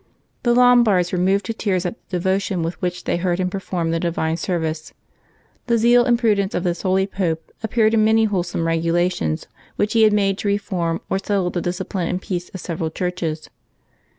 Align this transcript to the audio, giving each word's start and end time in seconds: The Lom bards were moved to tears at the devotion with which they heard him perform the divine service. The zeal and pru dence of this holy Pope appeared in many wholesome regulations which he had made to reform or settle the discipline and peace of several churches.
The 0.41 0.55
Lom 0.55 0.83
bards 0.83 1.11
were 1.11 1.19
moved 1.19 1.45
to 1.45 1.53
tears 1.53 1.85
at 1.85 1.93
the 2.09 2.17
devotion 2.17 2.63
with 2.63 2.81
which 2.81 3.03
they 3.03 3.17
heard 3.17 3.39
him 3.39 3.51
perform 3.51 3.91
the 3.91 3.99
divine 3.99 4.35
service. 4.35 4.93
The 5.67 5.77
zeal 5.77 6.05
and 6.05 6.19
pru 6.19 6.35
dence 6.35 6.55
of 6.55 6.63
this 6.63 6.81
holy 6.81 7.05
Pope 7.05 7.51
appeared 7.61 7.93
in 7.93 8.03
many 8.03 8.23
wholesome 8.25 8.65
regulations 8.65 9.45
which 9.75 9.93
he 9.93 10.01
had 10.01 10.11
made 10.11 10.39
to 10.39 10.47
reform 10.47 11.01
or 11.07 11.19
settle 11.19 11.51
the 11.51 11.61
discipline 11.61 12.07
and 12.07 12.19
peace 12.19 12.49
of 12.49 12.59
several 12.61 12.89
churches. 12.89 13.47